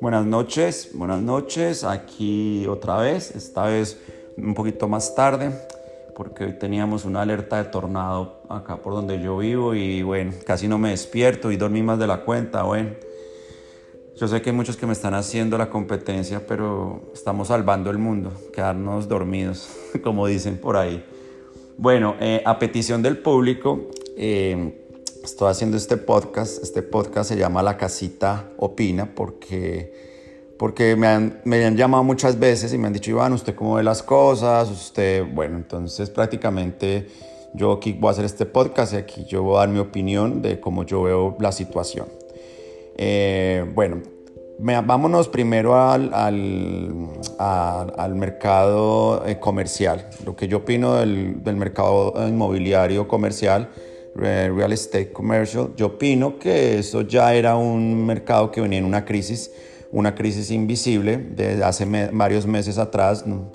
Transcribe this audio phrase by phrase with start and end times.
[0.00, 3.98] Buenas noches, buenas noches, aquí otra vez, esta vez
[4.36, 5.50] un poquito más tarde,
[6.16, 10.66] porque hoy teníamos una alerta de tornado acá por donde yo vivo y bueno, casi
[10.66, 12.90] no me despierto y dormí más de la cuenta, bueno.
[14.16, 17.98] Yo sé que hay muchos que me están haciendo la competencia, pero estamos salvando el
[17.98, 19.68] mundo, quedarnos dormidos,
[20.02, 21.04] como dicen por ahí.
[21.76, 24.86] Bueno, eh, a petición del público, eh,
[25.24, 26.62] estoy haciendo este podcast.
[26.62, 29.92] Este podcast se llama La Casita Opina porque,
[30.56, 33.74] porque me, han, me han llamado muchas veces y me han dicho, Iván, ¿usted cómo
[33.74, 34.70] ve las cosas?
[34.70, 37.08] Usted, bueno, entonces prácticamente
[37.54, 40.42] yo aquí voy a hacer este podcast y aquí yo voy a dar mi opinión
[40.42, 42.06] de cómo yo veo la situación.
[42.96, 44.00] Eh, bueno,
[44.58, 50.08] vámonos primero al, al, al mercado eh, comercial.
[50.24, 53.70] Lo que yo opino del, del mercado inmobiliario comercial
[54.14, 59.04] real estate commercial, yo opino que eso ya era un mercado que venía en una
[59.04, 59.50] crisis,
[59.90, 63.26] una crisis invisible desde hace varios meses atrás.
[63.26, 63.50] ¿no?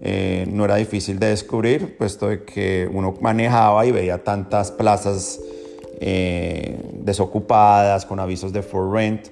[0.00, 5.40] Eh, no era difícil de descubrir, puesto de que uno manejaba y veía tantas plazas
[6.00, 9.28] eh, desocupadas con avisos de for rent,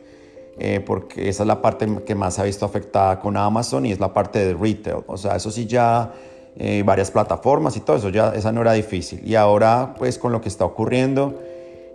[0.59, 3.93] eh, porque esa es la parte que más se ha visto afectada con Amazon y
[3.93, 5.05] es la parte de retail.
[5.07, 6.13] O sea, eso sí ya
[6.57, 9.21] eh, varias plataformas y todo eso, ya esa no era difícil.
[9.25, 11.39] Y ahora pues con lo que está ocurriendo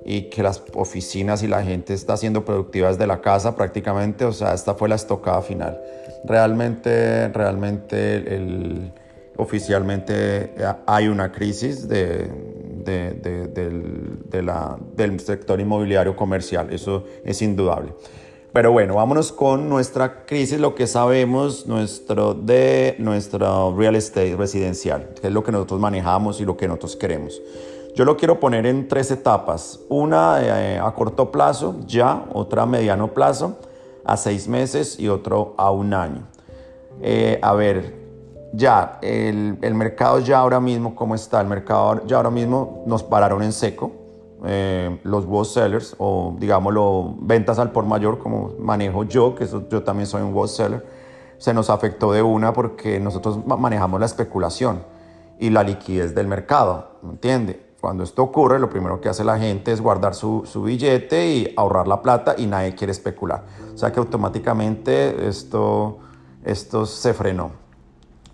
[0.06, 4.34] y que las oficinas y la gente está siendo productiva desde la casa prácticamente, o
[4.34, 5.80] sea, esta fue la estocada final.
[6.24, 8.92] Realmente, realmente el,
[9.38, 10.54] oficialmente
[10.86, 12.30] hay una crisis de,
[12.86, 13.14] de,
[14.30, 17.94] de la, del sector inmobiliario comercial, eso es indudable.
[18.54, 25.14] Pero bueno, vámonos con nuestra crisis, lo que sabemos nuestro de nuestro real estate residencial,
[25.22, 27.42] que es lo que nosotros manejamos y lo que nosotros queremos.
[27.96, 29.80] Yo lo quiero poner en tres etapas.
[29.88, 33.56] Una eh, a corto plazo, ya, otra a mediano plazo,
[34.04, 36.28] a seis meses y otro a un año.
[37.02, 37.96] Eh, a ver,
[38.52, 41.40] ya, el, el mercado ya ahora mismo, ¿cómo está?
[41.40, 44.01] El mercado ya ahora mismo nos pararon en seco
[44.46, 50.08] eh, los wholesalers o digámoslo ventas al por mayor como manejo yo, que yo también
[50.08, 50.86] soy un wholesaler,
[51.38, 54.84] se nos afectó de una porque nosotros manejamos la especulación
[55.40, 57.72] y la liquidez del mercado, ¿me entiende?
[57.82, 61.54] Cuando esto ocurre, lo primero que hace la gente es guardar su, su, billete y
[61.58, 63.44] ahorrar la plata y nadie quiere especular.
[63.74, 65.98] O sea que automáticamente esto,
[66.46, 67.52] esto se frenó.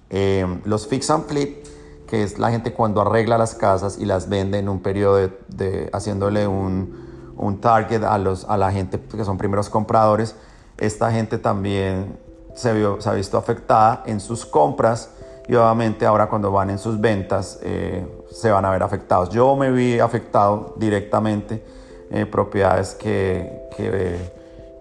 [0.09, 1.65] Eh, los fix and flip
[2.07, 5.89] que es la gente cuando arregla las casas y las vende en un periodo de,
[5.93, 10.35] haciéndole un, un, target a, los, a la gente que son primeros compradores,
[10.77, 12.17] esta gente también
[12.55, 15.11] se, vio, se ha visto afectada en sus compras
[15.47, 19.29] y obviamente ahora cuando van en sus ventas eh, se van a ver afectados.
[19.29, 21.63] Yo me vi afectado directamente
[22.09, 24.31] en eh, propiedades que, que,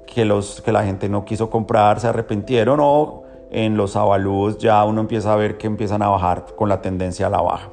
[0.07, 4.85] que, los, que la gente no quiso comprar, se arrepintieron o en los avalúos ya
[4.85, 7.71] uno empieza a ver que empiezan a bajar con la tendencia a la baja.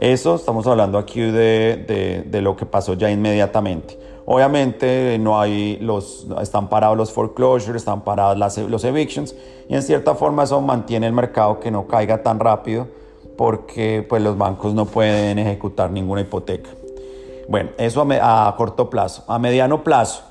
[0.00, 3.98] Eso estamos hablando aquí de, de, lo que pasó ya inmediatamente.
[4.26, 9.34] Obviamente no hay los, están parados los foreclosures, están parados las, los evictions
[9.68, 12.86] y en cierta forma eso mantiene el mercado que no caiga tan rápido
[13.36, 16.70] porque pues los bancos no pueden ejecutar ninguna hipoteca.
[17.48, 19.24] Bueno, eso a, a corto plazo.
[19.26, 20.22] A mediano plazo,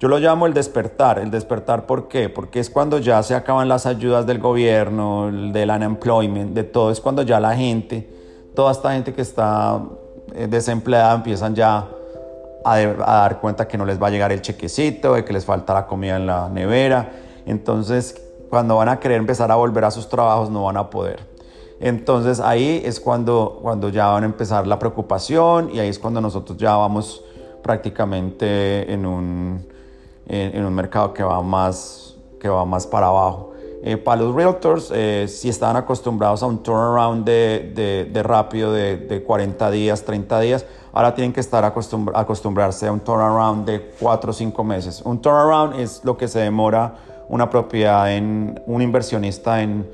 [0.00, 1.18] yo lo llamo el despertar.
[1.18, 2.28] El despertar, ¿por qué?
[2.28, 6.90] Porque es cuando ya se acaban las ayudas del gobierno, del unemployment, de todo.
[6.90, 8.08] Es cuando ya la gente,
[8.54, 9.82] toda esta gente que está
[10.34, 11.88] eh, desempleada, empiezan ya
[12.64, 15.74] a, dar cuenta que no les va a llegar el chequecito, de que les falta
[15.74, 17.10] la comida en la nevera.
[17.44, 18.20] Entonces,
[18.50, 21.26] cuando van a querer empezar a volver a sus trabajos, no van a poder.
[21.80, 26.20] Entonces ahí es cuando, cuando ya van a empezar la preocupación y ahí es cuando
[26.20, 27.22] nosotros ya vamos
[27.62, 29.64] prácticamente en un
[30.28, 33.52] en, un mercado que va más, que va más para abajo.
[33.82, 38.72] Eh, para los realtors, eh, si estaban acostumbrados a un turnaround de, de, de rápido
[38.72, 43.92] de, de, 40 días, 30 días, ahora tienen que estar acostumbrarse a un turnaround de
[44.00, 45.02] 4 o 5 meses.
[45.04, 46.94] Un turnaround es lo que se demora
[47.28, 49.88] una propiedad en un inversionista en,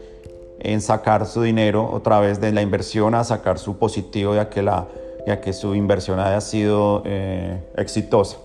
[0.60, 4.62] en sacar su dinero otra vez de la inversión a sacar su positivo ya que,
[4.62, 4.86] la,
[5.26, 8.38] ya que su inversión haya sido eh, exitosa.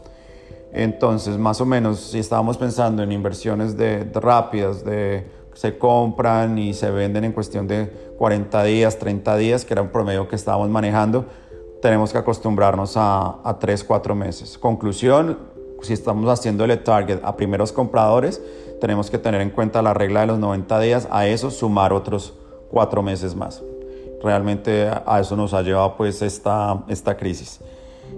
[0.72, 6.74] Entonces, más o menos, si estábamos pensando en inversiones de, rápidas, de se compran y
[6.74, 7.88] se venden en cuestión de
[8.18, 11.26] 40 días, 30 días, que era un promedio que estábamos manejando,
[11.82, 14.58] tenemos que acostumbrarnos a, a 3, 4 meses.
[14.58, 15.38] Conclusión,
[15.82, 18.42] si estamos haciendo el target a primeros compradores,
[18.80, 22.34] tenemos que tener en cuenta la regla de los 90 días, a eso sumar otros
[22.72, 23.62] 4 meses más.
[24.22, 27.62] realmente a eso nos ha llevado pues esta, esta crisis.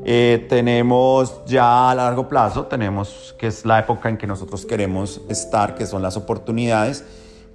[0.04, 5.22] Eh, tenemos ya a largo plazo, tenemos que es la época en que nosotros queremos
[5.30, 7.06] estar, que son las oportunidades,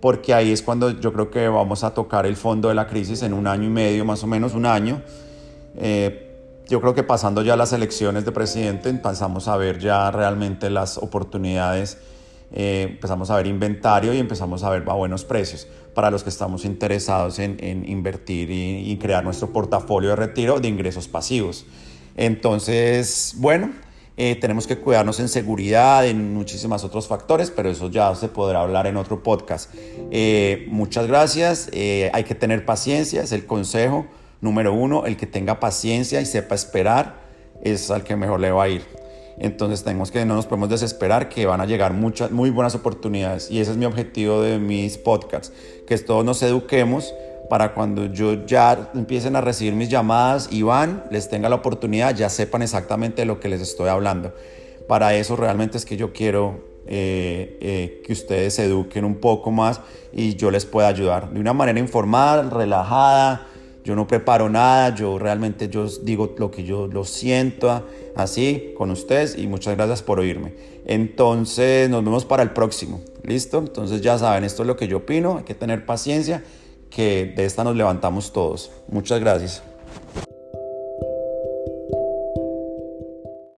[0.00, 3.22] porque ahí es cuando yo creo que vamos a tocar el fondo de la crisis
[3.22, 5.02] en un año y medio, más o menos un año.
[5.76, 6.22] Eh,
[6.68, 10.98] yo creo que pasando ya las elecciones de presidente empezamos a ver ya realmente las
[10.98, 11.98] oportunidades,
[12.52, 16.30] eh, empezamos a ver inventario y empezamos a ver a buenos precios para los que
[16.30, 21.66] estamos interesados en, invertir y crear nuestro portafolio de retiro de ingresos pasivos.
[22.16, 23.70] Entonces, bueno,
[24.16, 28.62] eh, tenemos que cuidarnos en seguridad, en muchísimos otros factores, pero eso ya se podrá
[28.62, 29.74] hablar en otro podcast.
[30.10, 34.06] Eh, muchas gracias, eh, hay que tener paciencia, es el consejo
[34.40, 37.26] número uno, el que tenga paciencia y sepa esperar
[37.62, 38.82] es al que mejor le va a ir.
[39.38, 43.50] Entonces tenemos que no nos podemos desesperar que van a llegar muchas muy buenas oportunidades
[43.50, 45.52] y ese es mi objetivo de mis podcasts,
[45.86, 47.12] que todos nos eduquemos
[47.48, 52.14] para cuando yo ya empiecen a recibir mis llamadas y van, les tenga la oportunidad,
[52.14, 54.32] ya sepan exactamente de lo que les estoy hablando.
[54.88, 59.50] Para eso realmente es que yo quiero eh, eh, que ustedes se eduquen un poco
[59.50, 59.81] más
[60.12, 63.48] y yo les pueda ayudar de una manera informada, relajada.
[63.84, 68.90] Yo no preparo nada, yo realmente yo digo lo que yo lo siento así con
[68.90, 70.54] ustedes y muchas gracias por oírme.
[70.87, 73.58] Entonces nos vemos para el próximo, ¿listo?
[73.58, 76.43] Entonces ya saben, esto es lo que yo opino, hay que tener paciencia
[76.90, 78.70] que de esta nos levantamos todos.
[78.88, 79.62] Muchas gracias.